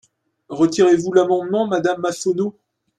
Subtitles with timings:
[0.49, 2.57] Retirez-vous l’amendement, madame Massonneau?